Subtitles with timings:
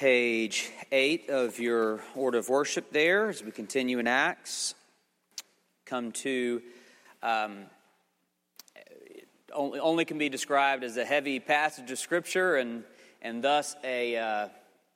[0.00, 4.74] Page 8 of your order of worship there as we continue in Acts.
[5.86, 6.62] Come to,
[7.22, 7.66] um,
[9.52, 12.82] only, only can be described as a heavy passage of Scripture and,
[13.22, 14.48] and thus a, uh,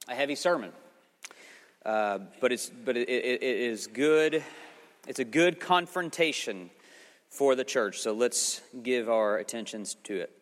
[0.08, 0.72] a heavy sermon.
[1.86, 4.42] Uh, but it's, but it, it, it is good,
[5.06, 6.70] it's a good confrontation
[7.28, 8.00] for the church.
[8.00, 10.37] So let's give our attentions to it.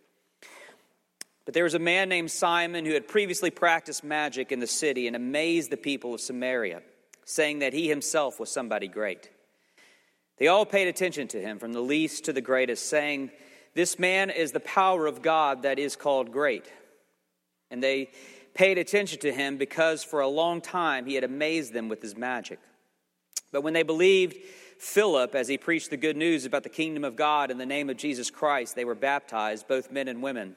[1.47, 5.07] But there was a man named Simon who had previously practiced magic in the city
[5.07, 6.83] and amazed the people of Samaria,
[7.25, 9.31] saying that he himself was somebody great.
[10.39, 13.31] They all paid attention to him, from the least to the greatest, saying,
[13.75, 16.71] This man is the power of God that is called great.
[17.71, 18.11] And they
[18.55, 22.17] paid attention to him because for a long time he had amazed them with his
[22.17, 22.59] magic.
[23.53, 24.37] But when they believed
[24.79, 27.89] Philip as he preached the good news about the kingdom of God in the name
[27.89, 30.57] of Jesus Christ, they were baptized, both men and women.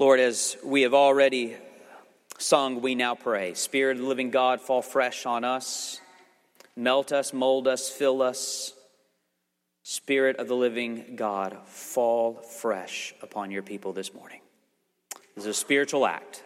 [0.00, 1.56] Lord, as we have already
[2.38, 3.54] sung, we now pray.
[3.54, 6.00] Spirit of the living God, fall fresh on us,
[6.76, 8.74] melt us, mold us, fill us.
[9.82, 14.40] Spirit of the living God, fall fresh upon your people this morning.
[15.34, 16.44] This is a spiritual act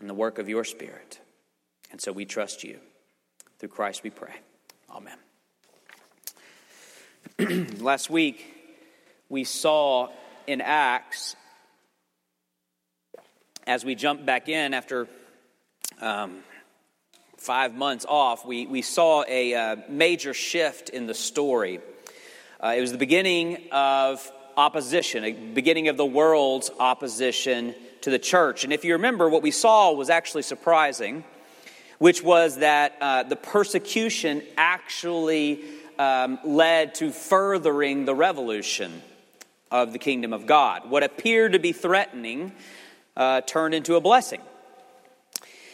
[0.00, 1.20] and the work of your Spirit.
[1.90, 2.78] And so we trust you.
[3.58, 4.36] Through Christ we pray.
[4.90, 5.18] Amen.
[7.80, 8.42] Last week,
[9.28, 10.08] we saw
[10.46, 11.36] in Acts
[13.66, 15.08] as we jump back in after
[16.00, 16.38] um,
[17.36, 21.80] five months off, we, we saw a uh, major shift in the story.
[22.62, 28.18] Uh, it was the beginning of opposition, a beginning of the world's opposition to the
[28.18, 28.62] church.
[28.62, 31.24] And if you remember, what we saw was actually surprising,
[31.98, 35.64] which was that uh, the persecution actually
[35.98, 39.02] um, led to furthering the revolution
[39.72, 40.88] of the kingdom of God.
[40.88, 42.52] What appeared to be threatening
[43.16, 44.40] uh, turned into a blessing.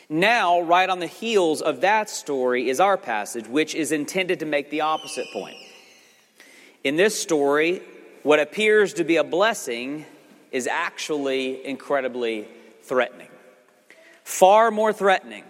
[0.09, 4.47] Now, right on the heels of that story is our passage, which is intended to
[4.47, 5.57] make the opposite point.
[6.85, 7.81] In this story,
[8.23, 10.05] what appears to be a blessing
[10.51, 12.47] is actually incredibly
[12.83, 13.29] threatening.
[14.23, 15.45] Far more threatening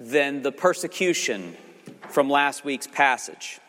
[0.00, 1.56] than the persecution
[2.08, 3.60] from last week's passage.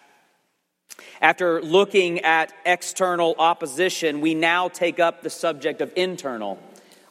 [1.22, 6.60] After looking at external opposition, we now take up the subject of internal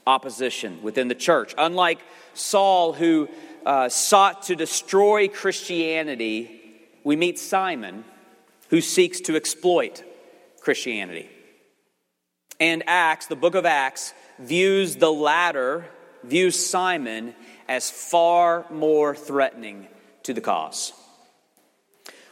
[0.07, 1.55] opposition within the church.
[1.59, 2.01] Unlike
[2.35, 3.29] Saul, who
[3.65, 6.61] uh, sought to destroy Christianity,
[7.05, 8.05] we meet Simon,
[8.71, 10.05] who seeks to exploit
[10.61, 11.29] Christianity.
[12.59, 15.87] And Acts, the book of Acts, views the latter,
[16.25, 17.35] views Simon
[17.69, 19.89] as far more threatening
[20.23, 20.93] to the cause.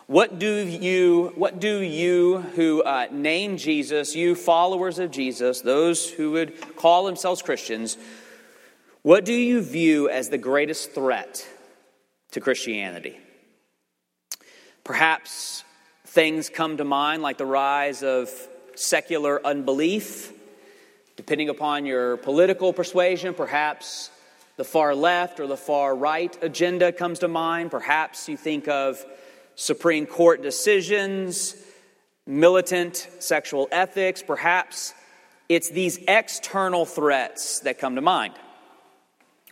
[0.06, 6.10] What do you, what do you who uh, name Jesus, you followers of Jesus, those
[6.10, 7.96] who would call themselves Christians,
[9.00, 11.48] what do you view as the greatest threat
[12.32, 13.18] to Christianity?
[14.82, 15.64] Perhaps
[16.04, 18.30] things come to mind like the rise of
[18.74, 20.34] secular unbelief,
[21.16, 24.10] depending upon your political persuasion, perhaps
[24.58, 27.70] the far left or the far right agenda comes to mind.
[27.70, 29.02] Perhaps you think of
[29.56, 31.56] Supreme Court decisions,
[32.26, 34.22] militant sexual ethics.
[34.22, 34.94] Perhaps
[35.48, 38.34] it's these external threats that come to mind.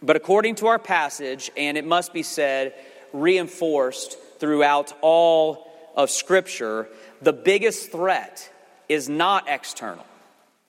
[0.02, 2.75] But according to our passage, and it must be said,
[3.12, 6.88] reinforced throughout all of Scripture,
[7.20, 8.50] the biggest threat
[8.88, 10.05] is not external,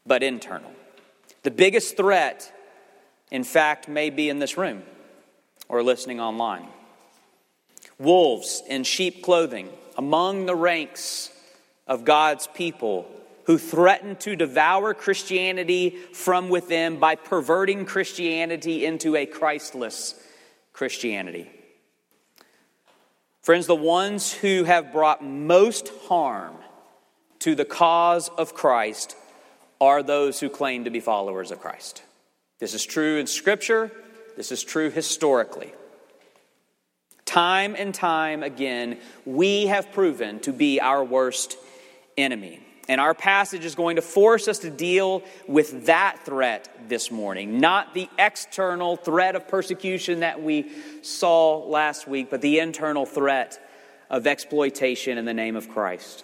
[0.05, 0.71] but internal.
[1.41, 2.51] The biggest threat,
[3.31, 4.83] in fact, may be in this room
[5.67, 6.67] or listening online
[8.03, 11.31] wolves in sheep clothing among the ranks
[11.87, 13.09] of God's people
[13.45, 20.15] who threaten to devour Christianity from within by perverting Christianity into a Christless
[20.71, 21.49] Christianity.
[23.41, 26.55] Friends, the ones who have brought most harm
[27.39, 29.17] to the cause of Christ
[29.81, 32.03] are those who claim to be followers of Christ.
[32.59, 33.91] This is true in Scripture,
[34.37, 35.73] this is true historically.
[37.33, 41.57] Time and time again, we have proven to be our worst
[42.15, 42.59] enemy.
[42.87, 47.59] And our passage is going to force us to deal with that threat this morning,
[47.59, 50.69] not the external threat of persecution that we
[51.01, 53.59] saw last week, but the internal threat
[54.11, 56.23] of exploitation in the name of Christ.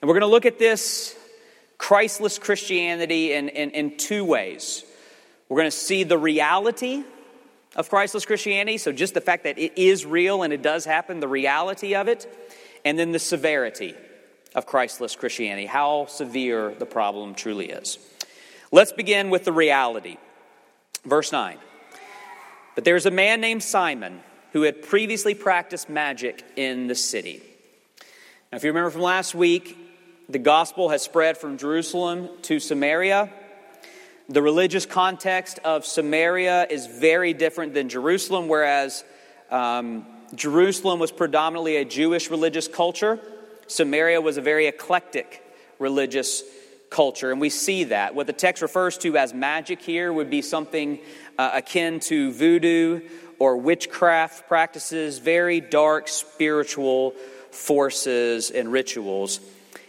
[0.00, 1.16] And we're going to look at this
[1.78, 4.84] Christless Christianity in, in, in two ways.
[5.48, 7.02] We're going to see the reality
[7.76, 8.78] of Christless Christianity.
[8.78, 12.08] So, just the fact that it is real and it does happen, the reality of
[12.08, 12.26] it,
[12.84, 13.94] and then the severity
[14.54, 17.98] of Christless Christianity, how severe the problem truly is.
[18.72, 20.16] Let's begin with the reality.
[21.04, 21.58] Verse 9.
[22.74, 24.20] But there's a man named Simon
[24.52, 27.42] who had previously practiced magic in the city.
[28.50, 29.76] Now, if you remember from last week,
[30.28, 33.32] the gospel has spread from Jerusalem to Samaria.
[34.30, 39.02] The religious context of Samaria is very different than Jerusalem, whereas
[39.50, 40.06] um,
[40.36, 43.18] Jerusalem was predominantly a Jewish religious culture.
[43.66, 45.44] Samaria was a very eclectic
[45.80, 46.44] religious
[46.90, 48.14] culture, and we see that.
[48.14, 51.00] What the text refers to as magic here would be something
[51.36, 53.00] uh, akin to voodoo
[53.40, 57.14] or witchcraft practices, very dark spiritual
[57.50, 59.40] forces and rituals.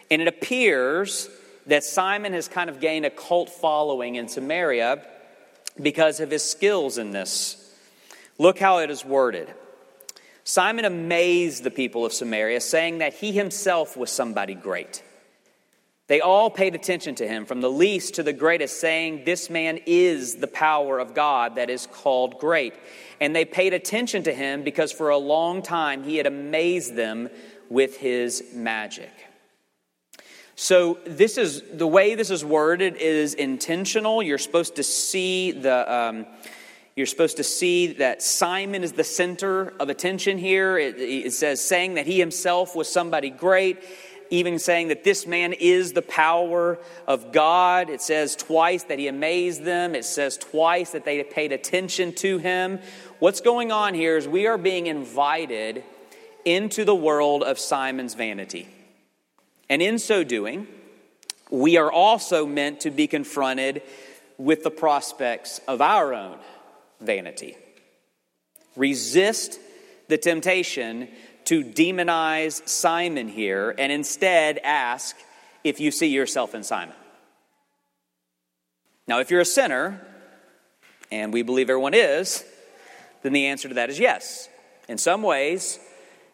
[0.10, 1.30] And it appears
[1.68, 5.06] that Simon has kind of gained a cult following in Samaria
[5.82, 7.58] because of his skills in this.
[8.38, 9.54] Look how it is worded.
[10.44, 15.04] Simon amazed the people of Samaria, saying that he himself was somebody great.
[16.08, 19.80] They all paid attention to him, from the least to the greatest, saying, This man
[19.86, 22.74] is the power of God that is called great.
[23.22, 27.30] And they paid attention to him because for a long time he had amazed them
[27.70, 29.12] with his magic.
[30.62, 34.22] So this is the way this is worded is intentional.
[34.22, 35.92] You're supposed to see the.
[35.92, 36.28] Um,
[36.96, 40.78] you're supposed to see that Simon is the center of attention here.
[40.78, 43.80] It, it, says, saying that he himself was somebody great,
[44.30, 46.78] even saying that this man is the power
[47.08, 47.90] of God.
[47.90, 52.38] It says twice that he amazed them, it says twice that they paid attention to
[52.38, 52.78] him.
[53.18, 55.84] What's going on here is we are being invited
[56.46, 58.68] into the world of Simon's vanity.
[59.72, 60.68] And in so doing,
[61.50, 63.82] we are also meant to be confronted
[64.38, 66.38] with the prospects of our own
[67.00, 67.56] vanity.
[68.76, 69.60] Resist
[70.10, 71.08] the temptation
[71.46, 75.16] to demonize Simon here and instead ask
[75.64, 76.96] if you see yourself in Simon.
[79.08, 80.06] Now, if you're a sinner,
[81.14, 82.44] and we believe everyone is,
[83.24, 84.50] then the answer to that is yes.
[84.90, 85.80] In some ways,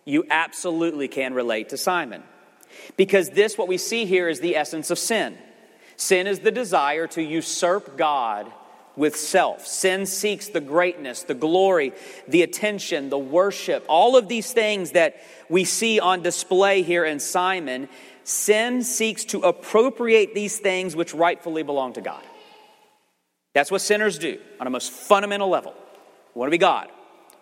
[0.05, 2.23] you absolutely can relate to Simon.
[2.95, 5.37] Because this, what we see here, is the essence of sin.
[5.95, 8.51] Sin is the desire to usurp God
[8.95, 9.65] with self.
[9.65, 11.93] Sin seeks the greatness, the glory,
[12.27, 15.17] the attention, the worship, all of these things that
[15.49, 17.87] we see on display here in Simon.
[18.23, 22.23] Sin seeks to appropriate these things which rightfully belong to God.
[23.53, 25.73] That's what sinners do on a most fundamental level.
[26.35, 26.89] We want to be God.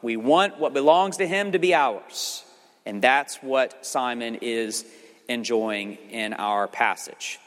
[0.02, 2.44] We want what belongs to Him to be ours.
[2.86, 4.86] And that's what Simon is
[5.28, 7.40] enjoying in our passage.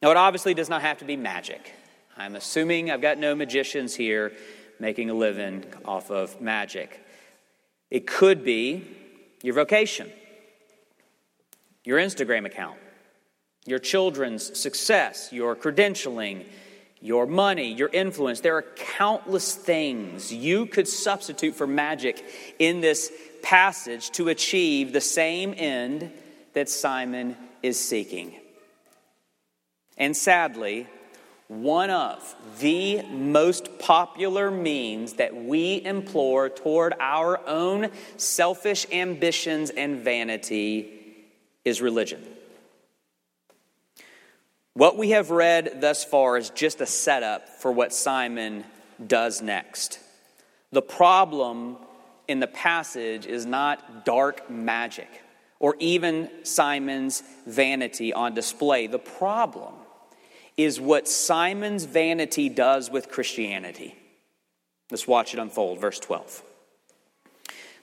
[0.00, 1.72] Now, it obviously does not have to be magic.
[2.16, 4.32] I'm assuming I've got no magicians here
[4.78, 7.00] making a living off of magic.
[7.90, 8.84] It could be
[9.42, 10.10] your vocation,
[11.84, 12.78] your Instagram account,
[13.64, 16.46] your children's success, your credentialing,
[17.00, 18.40] your money, your influence.
[18.40, 22.24] There are countless things you could substitute for magic
[22.58, 26.12] in this passage to achieve the same end
[26.54, 28.34] that Simon is seeking.
[29.96, 30.86] And sadly,
[31.48, 40.02] one of the most popular means that we implore toward our own selfish ambitions and
[40.02, 40.88] vanity
[41.64, 42.22] is religion.
[44.74, 48.64] What we have read thus far is just a setup for what Simon
[49.06, 49.98] does next.
[50.70, 51.76] The problem
[52.26, 55.21] in the passage is not dark magic
[55.62, 58.88] or even Simon's vanity on display.
[58.88, 59.72] The problem
[60.56, 63.94] is what Simon's vanity does with Christianity.
[64.90, 65.80] Let's watch it unfold.
[65.80, 66.42] Verse 12.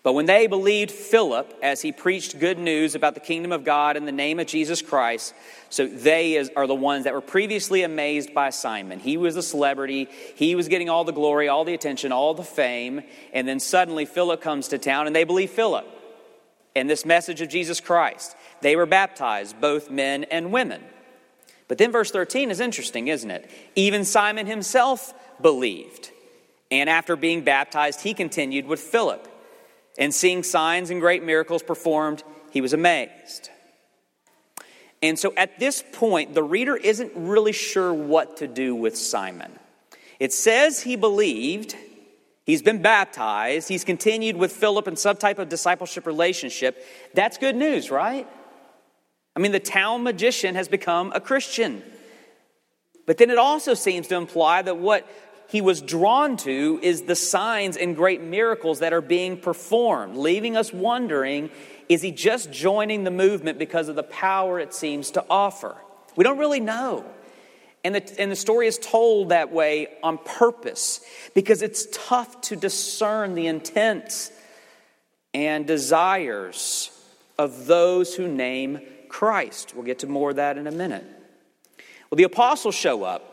[0.04, 3.96] But when they believed Philip as he preached good news about the kingdom of God
[3.96, 5.34] in the name of Jesus Christ,
[5.70, 9.00] so they are the ones that were previously amazed by Simon.
[9.00, 12.44] He was a celebrity, he was getting all the glory, all the attention, all the
[12.44, 15.99] fame, and then suddenly Philip comes to town and they believe Philip
[16.80, 18.36] and this message of Jesus Christ.
[18.62, 20.82] They were baptized, both men and women.
[21.68, 23.50] But then verse 13 is interesting, isn't it?
[23.76, 26.12] Even Simon himself believed.
[26.72, 29.28] And after being baptized, he continued with Philip
[29.98, 33.50] and seeing signs and great miracles performed, he was amazed.
[35.02, 39.52] And so at this point, the reader isn't really sure what to do with Simon.
[40.20, 41.76] It says he believed,
[42.50, 46.84] he's been baptized, he's continued with Philip in some type of discipleship relationship.
[47.13, 48.27] That's good news, right?
[49.36, 51.84] I mean, the town magician has become a Christian.
[53.06, 55.08] But then it also seems to imply that what
[55.48, 60.58] he was drawn to is the signs and great miracles that are being performed, leaving
[60.58, 61.51] us wondering
[61.88, 65.75] is he just joining the movement because of the power it seems to offer?
[66.15, 67.03] We don't really know.
[67.84, 71.02] And the, and the story is told that way on purpose
[71.34, 74.32] because it's tough to discern the intents
[75.34, 76.92] and desires
[77.38, 79.74] of those who name Christ.
[79.76, 81.06] We'll get to more of that in a minute.
[82.10, 83.30] Well, the apostles show up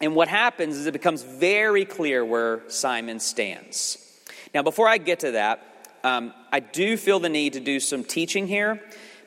[0.00, 3.98] and what happens is it becomes very clear where Simon stands.
[4.54, 5.62] Now, before I get to that,
[6.04, 8.80] um, I do feel the need to do some teaching here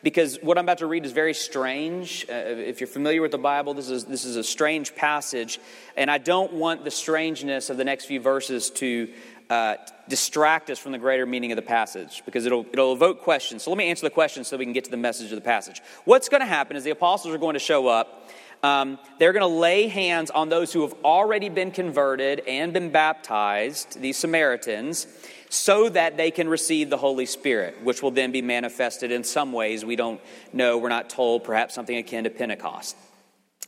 [0.04, 2.26] because what I'm about to read is very strange.
[2.30, 5.60] Uh, if you're familiar with the Bible, this is, this is a strange passage,
[5.96, 9.12] and I don't want the strangeness of the next few verses to
[9.50, 9.76] uh,
[10.08, 13.64] distract us from the greater meaning of the passage because it'll, it'll evoke questions.
[13.64, 15.42] So let me answer the question so we can get to the message of the
[15.42, 15.82] passage.
[16.06, 18.30] What's going to happen is the apostles are going to show up
[18.64, 22.92] um, they're going to lay hands on those who have already been converted and been
[22.92, 25.08] baptized, these Samaritans,
[25.52, 29.52] so that they can receive the Holy Spirit, which will then be manifested in some
[29.52, 30.22] ways we don't
[30.54, 32.96] know, we're not told, perhaps something akin to Pentecost.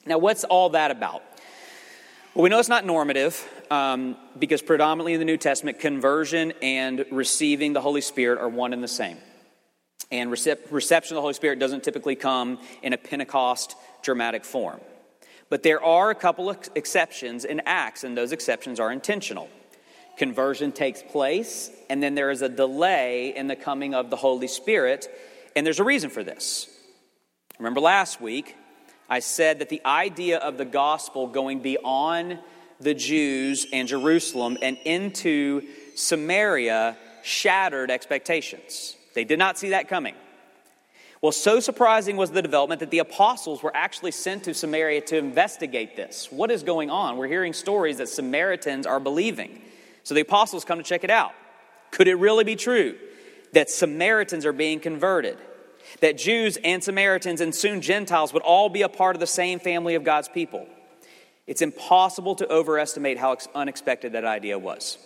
[0.05, 1.23] Now, what's all that about?
[2.33, 7.05] Well, we know it's not normative um, because predominantly in the New Testament, conversion and
[7.11, 9.17] receiving the Holy Spirit are one and the same.
[10.09, 14.79] And recep- reception of the Holy Spirit doesn't typically come in a Pentecost dramatic form.
[15.49, 19.49] But there are a couple of exceptions in Acts, and those exceptions are intentional.
[20.17, 24.47] Conversion takes place, and then there is a delay in the coming of the Holy
[24.47, 25.07] Spirit,
[25.55, 26.69] and there's a reason for this.
[27.57, 28.55] Remember last week,
[29.09, 32.39] I said that the idea of the gospel going beyond
[32.79, 35.61] the Jews and Jerusalem and into
[35.95, 38.95] Samaria shattered expectations.
[39.13, 40.15] They did not see that coming.
[41.21, 45.17] Well, so surprising was the development that the apostles were actually sent to Samaria to
[45.17, 46.29] investigate this.
[46.29, 47.15] What is going on?
[47.15, 49.61] We're hearing stories that Samaritans are believing.
[50.03, 51.33] So the apostles come to check it out.
[51.91, 52.95] Could it really be true
[53.53, 55.37] that Samaritans are being converted?
[55.99, 59.59] That Jews and Samaritans and soon Gentiles would all be a part of the same
[59.59, 60.67] family of God's people?
[61.45, 64.97] It's impossible to overestimate how unexpected that idea was.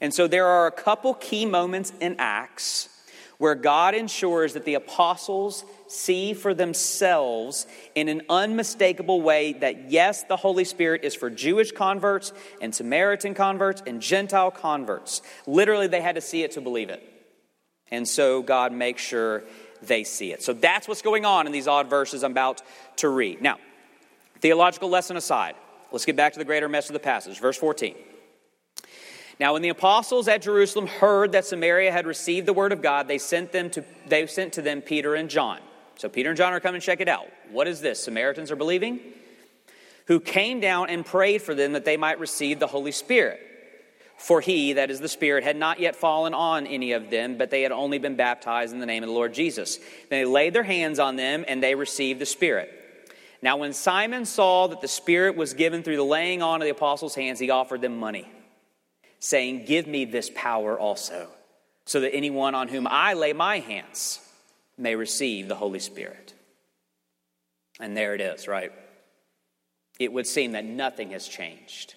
[0.00, 2.88] And so there are a couple key moments in Acts
[3.38, 10.22] where God ensures that the apostles see for themselves in an unmistakable way that yes,
[10.24, 15.22] the Holy Spirit is for Jewish converts and Samaritan converts and Gentile converts.
[15.46, 17.02] Literally, they had to see it to believe it.
[17.90, 19.42] And so God makes sure
[19.82, 20.42] they see it.
[20.42, 22.62] So that's what's going on in these odd verses I'm about
[22.96, 23.40] to read.
[23.40, 23.56] Now,
[24.40, 25.54] theological lesson aside,
[25.90, 27.40] Let's get back to the greater message of the passage.
[27.40, 27.94] Verse 14.
[29.40, 33.08] Now, when the apostles at Jerusalem heard that Samaria had received the word of God,
[33.08, 35.60] they sent them to they sent to them Peter and John.
[35.98, 37.26] So Peter and John are coming to check it out.
[37.50, 38.00] What is this?
[38.00, 39.00] Samaritans are believing?
[40.06, 43.40] Who came down and prayed for them that they might receive the Holy Spirit.
[44.16, 47.50] For he, that is the Spirit, had not yet fallen on any of them, but
[47.50, 49.80] they had only been baptized in the name of the Lord Jesus.
[50.08, 52.70] They laid their hands on them, and they received the Spirit.
[53.42, 56.70] Now, when Simon saw that the Spirit was given through the laying on of the
[56.70, 58.28] apostles' hands, he offered them money
[59.18, 61.28] saying, Give me this power also,
[61.86, 64.20] so that anyone on whom I lay my hands
[64.78, 66.34] may receive the Holy Spirit.
[67.80, 68.72] And there it is, right?
[69.98, 71.94] It would seem that nothing has changed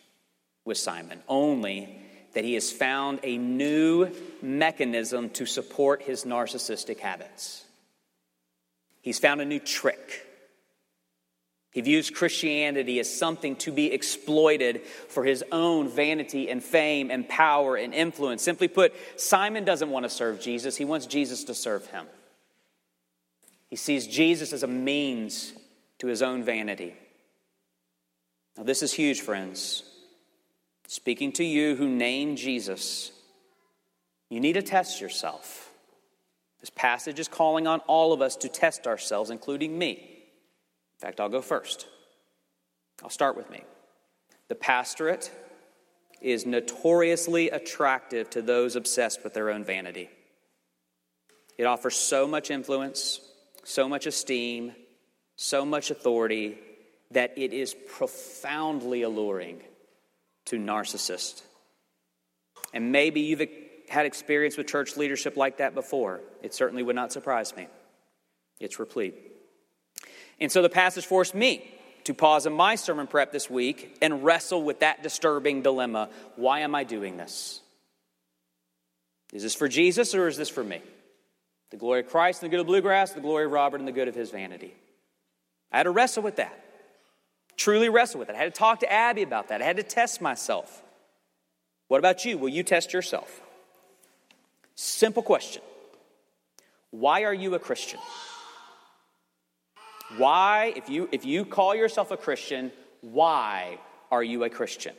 [0.65, 1.99] with Simon, only
[2.33, 4.09] that he has found a new
[4.41, 7.63] mechanism to support his narcissistic habits.
[9.01, 10.27] He's found a new trick
[11.71, 17.27] he views Christianity as something to be exploited for his own vanity and fame and
[17.27, 18.43] power and influence.
[18.43, 22.05] Simply put, Simon doesn't want to serve Jesus, he wants Jesus to serve him.
[23.71, 25.53] He sees Jesus as a means
[25.99, 26.93] to his own vanity.
[28.57, 29.83] Now, this is huge, friends.
[30.87, 33.13] Speaking to you who name Jesus,
[34.29, 35.71] you need to test yourself.
[36.59, 39.91] This passage is calling on all of us to test ourselves, including me.
[39.93, 41.87] In fact, I'll go first.
[43.01, 43.63] I'll start with me.
[44.49, 45.31] The pastorate
[46.19, 50.09] is notoriously attractive to those obsessed with their own vanity.
[51.57, 53.21] It offers so much influence,
[53.63, 54.73] so much esteem,
[55.35, 56.57] so much authority
[57.11, 59.61] that it is profoundly alluring
[60.45, 61.41] to narcissists.
[62.73, 63.41] And maybe you've
[63.89, 66.21] had experience with church leadership like that before.
[66.41, 67.67] It certainly would not surprise me.
[68.59, 69.15] It's replete.
[70.39, 71.69] And so the passage forced me
[72.05, 76.09] to pause in my sermon prep this week and wrestle with that disturbing dilemma.
[76.35, 77.61] Why am I doing this?
[79.33, 80.81] Is this for Jesus or is this for me?
[81.71, 83.93] The glory of Christ and the good of bluegrass, the glory of Robert and the
[83.93, 84.75] good of his vanity.
[85.71, 86.65] I had to wrestle with that.
[87.57, 88.35] Truly wrestle with it.
[88.35, 89.61] I had to talk to Abby about that.
[89.61, 90.83] I had to test myself.
[91.87, 92.37] What about you?
[92.37, 93.41] Will you test yourself?
[94.75, 95.61] Simple question
[96.91, 97.99] Why are you a Christian?
[100.17, 103.79] Why, if you, if you call yourself a Christian, why
[104.11, 104.93] are you a Christian?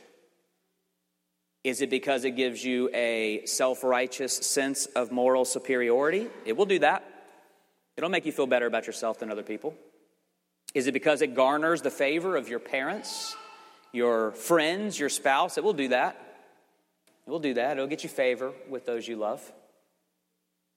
[1.63, 6.27] Is it because it gives you a self righteous sense of moral superiority?
[6.45, 7.03] It will do that.
[7.95, 9.73] It'll make you feel better about yourself than other people.
[10.73, 13.35] Is it because it garners the favor of your parents,
[13.91, 15.57] your friends, your spouse?
[15.57, 16.17] It will do that.
[17.25, 17.77] It will do that.
[17.77, 19.41] It'll get you favor with those you love.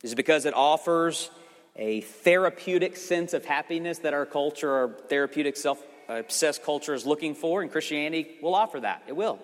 [0.05, 1.31] Is it because it offers
[1.75, 7.35] a therapeutic sense of happiness that our culture, our therapeutic self obsessed culture is looking
[7.35, 9.03] for, and Christianity will offer that.
[9.09, 9.41] It will.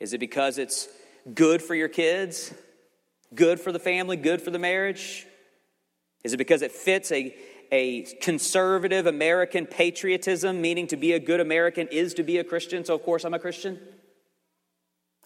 [0.00, 0.88] Is it because it's
[1.34, 2.52] good for your kids,
[3.34, 5.26] good for the family, good for the marriage?
[6.24, 7.34] Is it because it fits a,
[7.70, 12.84] a conservative American patriotism, meaning to be a good American is to be a Christian,
[12.84, 13.78] so of course I'm a Christian?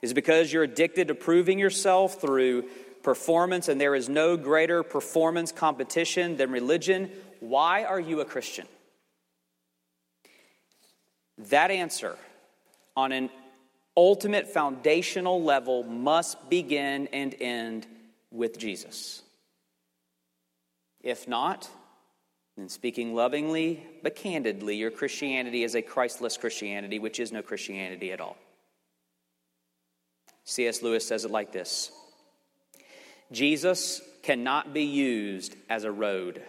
[0.02, 2.64] Is it because you're addicted to proving yourself through
[3.02, 7.10] performance, and there is no greater performance competition than religion.
[7.40, 8.66] Why are you a Christian?
[11.50, 12.16] That answer,
[12.96, 13.30] on an
[13.96, 17.86] ultimate foundational level, must begin and end
[18.30, 19.22] with Jesus.
[21.02, 21.68] If not,
[22.56, 28.12] then speaking lovingly but candidly, your Christianity is a Christless Christianity, which is no Christianity
[28.12, 28.36] at all.
[30.44, 30.82] C.S.
[30.82, 31.92] Lewis says it like this
[33.30, 36.42] Jesus cannot be used as a road.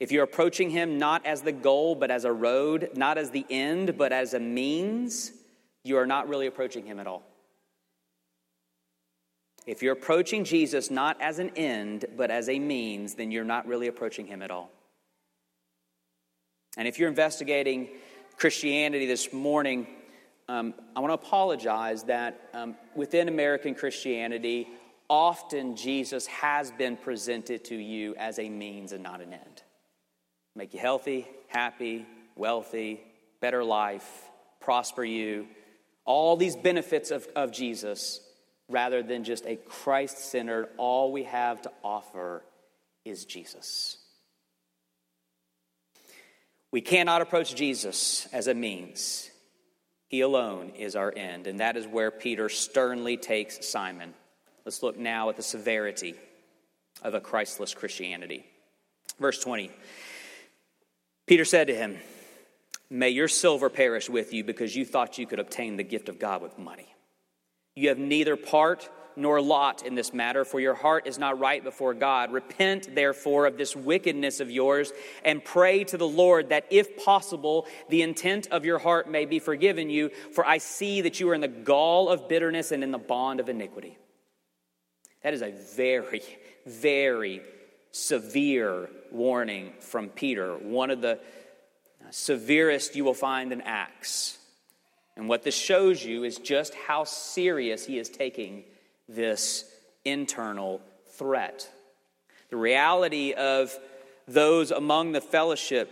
[0.00, 3.46] If you're approaching him not as the goal, but as a road, not as the
[3.48, 5.32] end, but as a means,
[5.84, 7.22] you are not really approaching him at all.
[9.66, 13.66] If you're approaching Jesus not as an end, but as a means, then you're not
[13.66, 14.70] really approaching him at all.
[16.76, 17.88] And if you're investigating
[18.36, 19.86] Christianity this morning,
[20.48, 24.68] um, I want to apologize that um, within American Christianity,
[25.08, 29.62] often Jesus has been presented to you as a means and not an end.
[30.56, 33.00] Make you healthy, happy, wealthy,
[33.40, 34.28] better life,
[34.60, 35.46] prosper you,
[36.04, 38.20] all these benefits of, of Jesus,
[38.68, 42.42] rather than just a Christ centered, all we have to offer
[43.04, 43.98] is Jesus.
[46.70, 49.30] We cannot approach Jesus as a means.
[50.08, 51.46] He alone is our end.
[51.46, 54.12] And that is where Peter sternly takes Simon.
[54.64, 56.14] Let's look now at the severity
[57.02, 58.44] of a Christless Christianity.
[59.18, 59.70] Verse 20
[61.26, 61.98] Peter said to him,
[62.94, 66.20] May your silver perish with you because you thought you could obtain the gift of
[66.20, 66.86] God with money.
[67.74, 71.64] You have neither part nor lot in this matter, for your heart is not right
[71.64, 72.30] before God.
[72.30, 74.92] Repent, therefore, of this wickedness of yours,
[75.24, 79.40] and pray to the Lord that, if possible, the intent of your heart may be
[79.40, 80.10] forgiven you.
[80.32, 83.40] For I see that you are in the gall of bitterness and in the bond
[83.40, 83.98] of iniquity.
[85.24, 86.22] That is a very,
[86.64, 87.40] very
[87.90, 91.18] severe warning from Peter, one of the
[92.10, 94.38] severest you will find in Acts.
[95.16, 98.64] And what this shows you is just how serious he is taking
[99.08, 99.64] this
[100.04, 100.80] internal
[101.16, 101.68] threat.
[102.50, 103.76] The reality of
[104.26, 105.90] those among the fellowship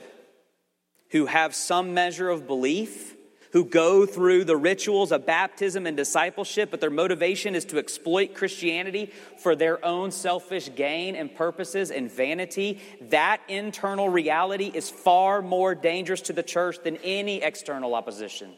[1.11, 3.14] who have some measure of belief,
[3.52, 8.34] who go through the rituals of baptism and discipleship, but their motivation is to exploit
[8.34, 9.10] Christianity
[9.42, 15.74] for their own selfish gain and purposes and vanity, that internal reality is far more
[15.74, 18.54] dangerous to the church than any external opposition.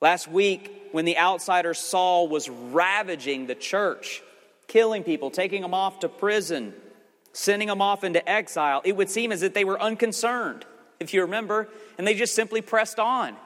[0.00, 4.22] Last week, when the outsider Saul was ravaging the church,
[4.68, 6.74] killing people, taking them off to prison,
[7.32, 10.64] sending them off into exile, it would seem as if they were unconcerned,
[11.00, 13.36] if you remember, and they just simply pressed on,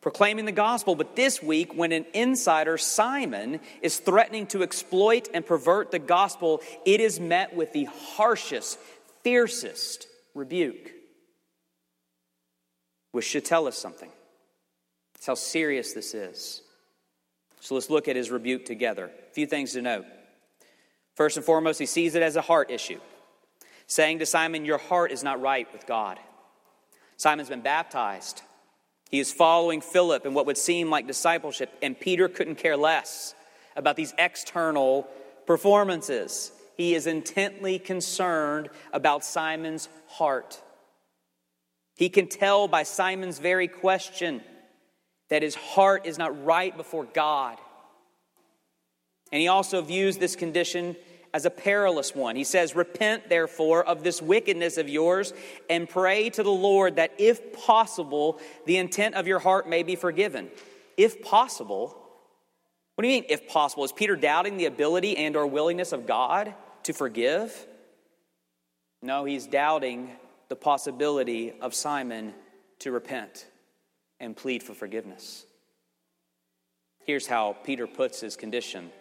[0.00, 0.94] proclaiming the gospel.
[0.94, 6.60] But this week, when an insider, Simon, is threatening to exploit and pervert the gospel,
[6.84, 8.78] it is met with the harshest,
[9.22, 10.92] fiercest rebuke,
[13.12, 14.10] which should tell us something.
[15.14, 16.60] It's how serious this is.
[17.60, 19.06] So let's look at his rebuke together.
[19.06, 20.04] A few things to note.
[21.14, 23.00] First and foremost, he sees it as a heart issue,
[23.86, 26.18] saying to Simon, Your heart is not right with God.
[27.16, 28.42] Simon's been baptized.
[29.10, 33.34] He is following Philip in what would seem like discipleship, and Peter couldn't care less
[33.76, 35.08] about these external
[35.46, 36.52] performances.
[36.76, 40.60] He is intently concerned about Simon's heart.
[41.96, 44.42] He can tell by Simon's very question
[45.28, 47.58] that his heart is not right before God.
[49.30, 50.96] And he also views this condition
[51.34, 52.36] as a perilous one.
[52.36, 55.34] He says, Repent, therefore, of this wickedness of yours,
[55.68, 59.96] and pray to the Lord that, if possible, the intent of your heart may be
[59.96, 60.48] forgiven.
[60.96, 61.98] If possible,
[62.94, 63.82] what do you mean, if possible?
[63.82, 67.66] Is Peter doubting the ability and or willingness of God to forgive?
[69.02, 70.12] No, he's doubting
[70.48, 72.32] the possibility of Simon
[72.78, 73.46] to repent
[74.20, 75.44] and plead for forgiveness.
[77.04, 78.92] Here's how Peter puts his condition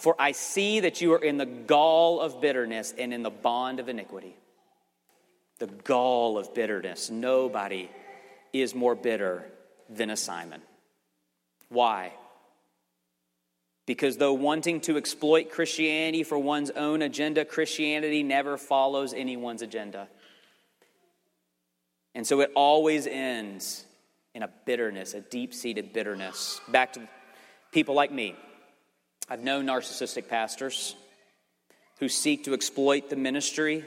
[0.00, 3.80] For I see that you are in the gall of bitterness and in the bond
[3.80, 4.34] of iniquity.
[5.58, 7.10] The gall of bitterness.
[7.10, 7.90] Nobody
[8.50, 9.44] is more bitter
[9.90, 10.62] than a Simon.
[11.68, 12.14] Why?
[13.84, 20.08] Because though wanting to exploit Christianity for one's own agenda, Christianity never follows anyone's agenda.
[22.14, 23.84] And so it always ends
[24.34, 26.58] in a bitterness, a deep seated bitterness.
[26.68, 27.06] Back to
[27.70, 28.34] people like me.
[29.32, 30.96] I've known narcissistic pastors
[32.00, 33.84] who seek to exploit the ministry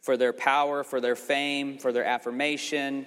[0.00, 3.06] for their power, for their fame, for their affirmation.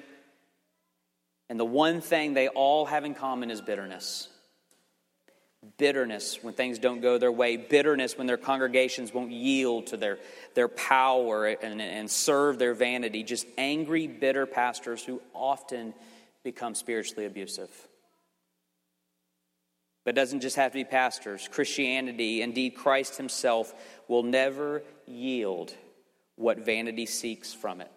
[1.49, 4.27] And the one thing they all have in common is bitterness.
[5.77, 10.19] Bitterness when things don't go their way, bitterness when their congregations won't yield to their,
[10.55, 13.23] their power and, and serve their vanity.
[13.23, 15.93] Just angry, bitter pastors who often
[16.43, 17.69] become spiritually abusive.
[20.03, 21.47] But it doesn't just have to be pastors.
[21.51, 23.73] Christianity, indeed Christ himself,
[24.07, 25.73] will never yield
[26.35, 27.91] what vanity seeks from it.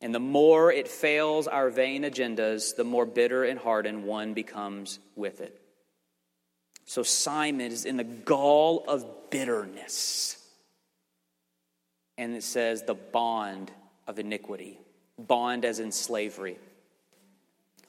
[0.00, 4.98] And the more it fails our vain agendas, the more bitter and hardened one becomes
[5.14, 5.58] with it.
[6.84, 10.36] So Simon is in the gall of bitterness.
[12.18, 13.70] And it says the bond
[14.06, 14.78] of iniquity
[15.18, 16.58] bond as in slavery,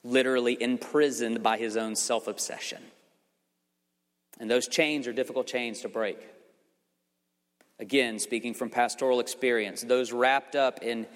[0.04, 2.82] literally imprisoned by his own self obsession.
[4.38, 6.18] And those chains are difficult chains to break.
[7.80, 11.06] Again, speaking from pastoral experience, those wrapped up in,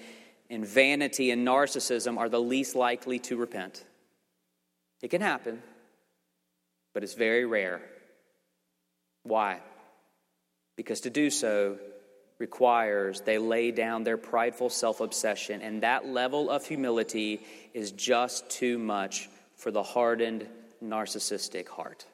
[0.49, 3.85] in vanity and narcissism are the least likely to repent.
[5.01, 5.61] It can happen,
[6.93, 7.81] but it's very rare.
[9.23, 9.59] Why?
[10.75, 11.77] Because to do so
[12.39, 17.41] requires they lay down their prideful self obsession, and that level of humility
[17.73, 20.47] is just too much for the hardened,
[20.83, 22.05] narcissistic heart.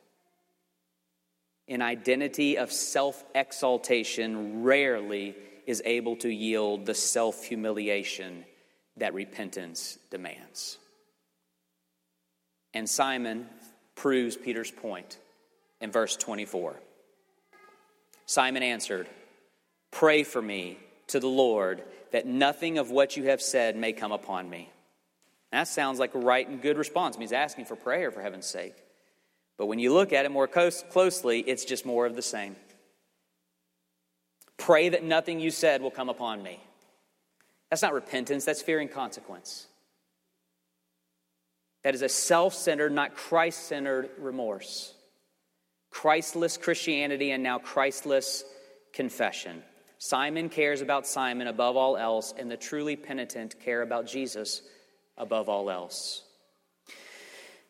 [1.68, 5.36] An identity of self exaltation rarely
[5.66, 8.46] is able to yield the self humiliation
[8.98, 10.78] that repentance demands.
[12.74, 13.48] And Simon
[13.96, 15.18] proves Peter's point
[15.82, 16.76] in verse 24.
[18.26, 19.08] Simon answered,
[19.96, 20.78] Pray for me
[21.08, 21.82] to the Lord
[22.12, 24.70] that nothing of what you have said may come upon me.
[25.54, 27.16] That sounds like a right and good response.
[27.16, 28.76] I mean, he's asking for prayer, for heaven's sake.
[29.58, 32.58] But when you look at it more closely, it's just more of the same.
[34.58, 36.60] Pray that nothing you said will come upon me.
[37.70, 39.66] That's not repentance, that's fearing consequence.
[41.86, 44.94] That is a self centered, not Christ centered remorse.
[45.90, 48.44] Christless Christianity and now Christless
[48.92, 49.64] confession.
[49.98, 54.62] Simon cares about Simon above all else, and the truly penitent care about Jesus
[55.18, 56.24] above all else.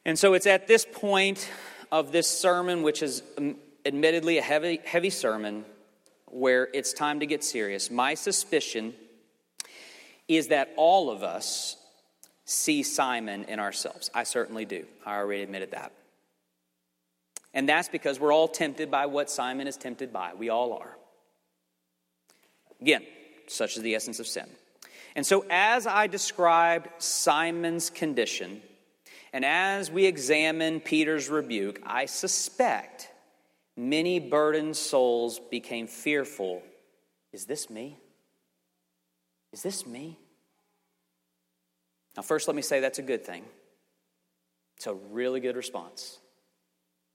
[0.06, 1.50] And so it's at this point
[1.92, 5.66] of this sermon, which is um, admittedly a heavy, heavy sermon,
[6.28, 7.90] where it's time to get serious.
[7.90, 8.94] My suspicion
[10.28, 11.78] is that all of us
[12.46, 14.10] see Simon in ourselves.
[14.14, 14.86] I certainly do.
[15.06, 15.92] I already admitted that.
[17.54, 20.34] And that's because we're all tempted by what Simon is tempted by.
[20.34, 20.98] We all are.
[22.82, 23.04] Again,
[23.48, 24.48] such is the essence of sin.
[25.16, 28.62] And so, as I described Simon's condition,
[29.32, 33.10] and as we examine Peter's rebuke, I suspect
[33.78, 36.62] many burdened souls became fearful.
[37.32, 37.98] Is this me?
[39.54, 40.18] Is this me?
[42.16, 43.46] Now, first, let me say that's a good thing.
[44.78, 46.20] It's a really good response,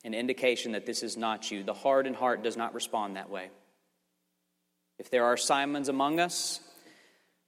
[0.05, 1.63] an indication that this is not you.
[1.63, 3.51] The hardened heart does not respond that way.
[5.01, 6.61] If there are Simons among us,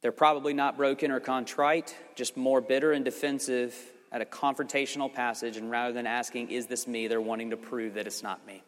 [0.01, 3.77] they're probably not broken or contrite, just more bitter and defensive
[4.11, 7.09] at a confrontational passage, and rather than asking, Is this me?
[7.09, 8.63] they're wanting to prove that it's not me.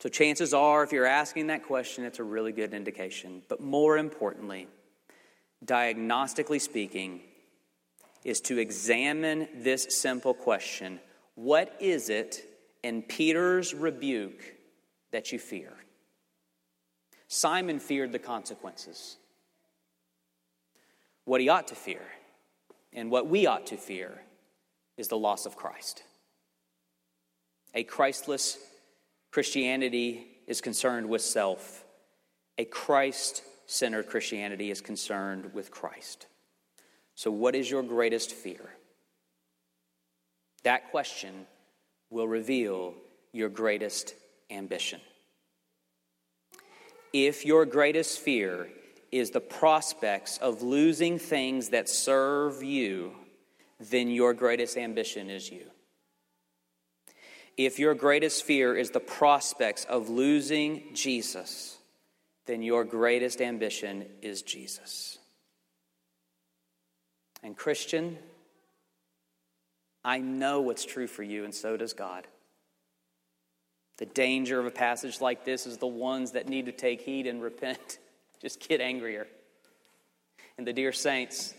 [0.00, 3.42] So, chances are, if you're asking that question, it's a really good indication.
[3.48, 4.66] But more importantly,
[5.64, 7.20] diagnostically speaking,
[8.24, 10.98] is to examine this simple question
[11.36, 12.42] What is it
[12.82, 14.42] in Peter's rebuke
[15.12, 15.72] that you fear?
[17.32, 19.16] Simon feared the consequences.
[21.24, 22.02] What he ought to fear
[22.92, 24.20] and what we ought to fear
[24.96, 26.02] is the loss of Christ.
[27.72, 28.58] A Christless
[29.30, 31.84] Christianity is concerned with self,
[32.58, 36.26] a Christ centered Christianity is concerned with Christ.
[37.14, 38.70] So, what is your greatest fear?
[40.64, 41.46] That question
[42.10, 42.94] will reveal
[43.32, 44.14] your greatest
[44.50, 45.00] ambition.
[47.12, 48.70] If your greatest fear
[49.10, 53.12] is the prospects of losing things that serve you,
[53.80, 55.66] then your greatest ambition is you.
[57.56, 61.78] If your greatest fear is the prospects of losing Jesus,
[62.46, 65.18] then your greatest ambition is Jesus.
[67.42, 68.18] And, Christian,
[70.04, 72.26] I know what's true for you, and so does God.
[74.00, 77.26] The danger of a passage like this is the ones that need to take heed
[77.26, 77.98] and repent
[78.42, 79.26] just get angrier.
[80.58, 81.54] And the dear saints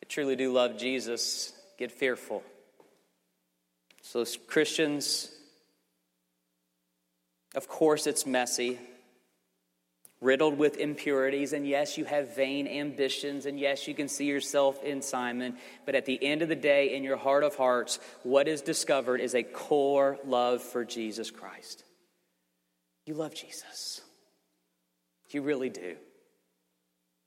[0.00, 2.42] that truly do love Jesus get fearful.
[4.00, 5.30] So, Christians,
[7.54, 8.78] of course, it's messy,
[10.26, 14.82] riddled with impurities, and yes, you have vain ambitions, and yes, you can see yourself
[14.82, 15.56] in Simon.
[15.86, 19.20] But at the end of the day, in your heart of hearts, what is discovered
[19.20, 21.84] is a core love for Jesus Christ.
[23.06, 24.00] You love Jesus.
[25.30, 25.94] You really do.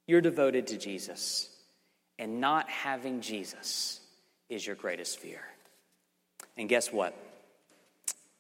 [0.06, 1.50] You're devoted to Jesus.
[2.18, 4.02] And not having Jesus
[4.50, 5.42] is your greatest fear.
[6.58, 7.16] And guess what?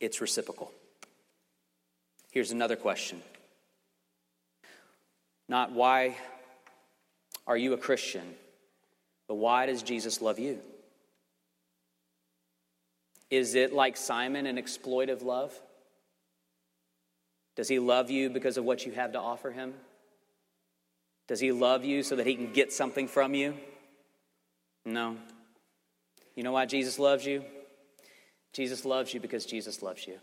[0.01, 0.73] It's reciprocal.
[2.31, 3.21] Here's another question
[5.49, 6.15] Not why
[7.47, 8.35] are you a Christian,
[9.27, 10.59] but why does Jesus love you?
[13.31, 15.59] Is it like Simon, an exploitive love?
[17.55, 19.73] Does he love you because of what you have to offer him?
[21.27, 23.55] Does he love you so that he can get something from you?
[24.85, 25.17] No.
[26.35, 27.43] You know why Jesus loves you?
[28.53, 30.19] Jesus loves you because Jesus loves you.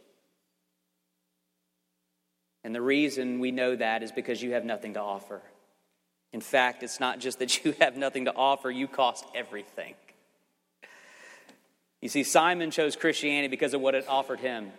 [2.66, 5.40] And the reason we know that is because you have nothing to offer.
[6.33, 9.94] In fact, it's not just that you have nothing to offer, you cost everything.
[12.02, 14.72] You see, Simon chose Christianity because of what it offered him.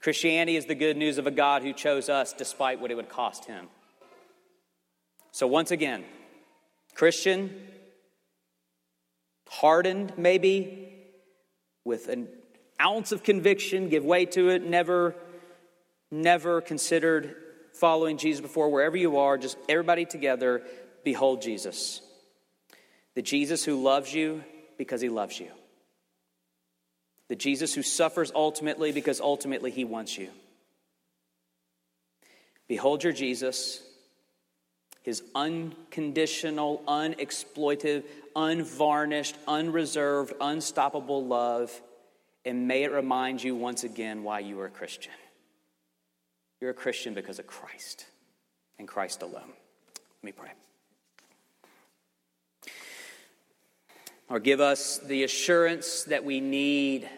[0.00, 3.08] Christianity is the good news of a God who chose us despite what it would
[3.08, 3.68] cost him.
[5.30, 6.04] So, once again,
[6.96, 7.68] Christian,
[9.48, 10.92] hardened maybe,
[11.84, 12.26] with an
[12.80, 15.14] ounce of conviction, give way to it, never,
[16.12, 17.34] never considered
[17.72, 20.62] following Jesus before, wherever you are, just everybody together,
[21.04, 22.00] behold Jesus.
[23.14, 24.44] The Jesus who loves you
[24.78, 25.48] because he loves you.
[27.28, 30.28] The Jesus who suffers ultimately because ultimately he wants you.
[32.68, 33.82] Behold your Jesus,
[35.02, 38.04] his unconditional, unexploitive,
[38.36, 41.72] unvarnished, unreserved, unstoppable love,
[42.44, 45.12] and may it remind you once again why you are a Christian.
[46.62, 48.06] You're a Christian because of Christ
[48.78, 49.52] and Christ alone.
[50.22, 50.52] Let me pray.
[54.28, 57.10] Or give us the assurance that we need.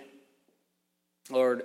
[1.28, 1.64] Lord,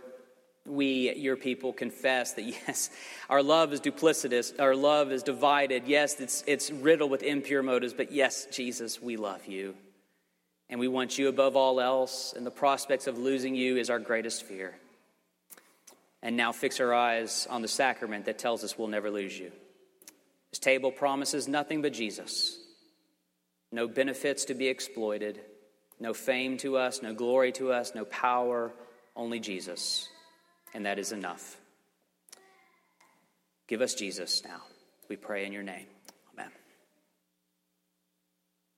[0.65, 2.89] we, your people, confess that yes,
[3.29, 5.83] our love is duplicitous, our love is divided.
[5.87, 9.73] Yes, it's, it's riddled with impure motives, but yes, Jesus, we love you.
[10.69, 13.99] And we want you above all else, and the prospects of losing you is our
[13.99, 14.75] greatest fear.
[16.21, 19.51] And now fix our eyes on the sacrament that tells us we'll never lose you.
[20.51, 22.57] This table promises nothing but Jesus.
[23.71, 25.39] No benefits to be exploited,
[25.99, 28.73] no fame to us, no glory to us, no power,
[29.15, 30.09] only Jesus
[30.73, 31.57] and that is enough.
[33.67, 34.61] Give us Jesus now.
[35.07, 35.87] We pray in your name.